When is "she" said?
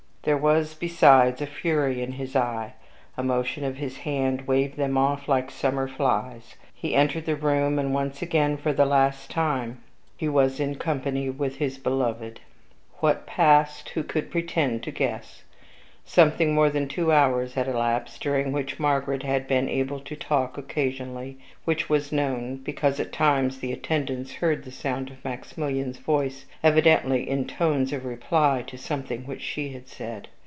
29.41-29.69